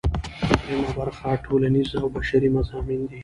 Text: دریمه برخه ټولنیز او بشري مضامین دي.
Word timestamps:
دریمه 0.63 0.89
برخه 0.97 1.29
ټولنیز 1.45 1.89
او 2.01 2.05
بشري 2.15 2.49
مضامین 2.57 3.01
دي. 3.09 3.19